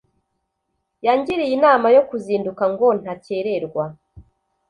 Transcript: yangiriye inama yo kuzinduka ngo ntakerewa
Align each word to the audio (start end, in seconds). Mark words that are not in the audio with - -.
yangiriye 1.05 1.53
inama 1.57 1.87
yo 1.95 2.01
kuzinduka 2.09 2.63
ngo 2.73 2.87
ntakerewa 3.01 3.85